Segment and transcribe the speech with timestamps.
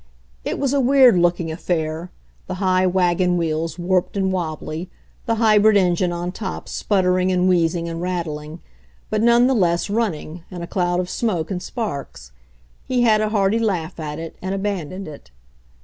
[0.43, 2.09] It was a weird looking affair,
[2.47, 4.89] the high wagon wheels warped and wobbly,
[5.27, 8.61] the hybrid engine on top sputtering and wheezing and rattling,
[9.11, 12.31] but none the less running, in a cloud of smoke and sparks.
[12.87, 15.29] He had a hearty laugh at it and aban doned it.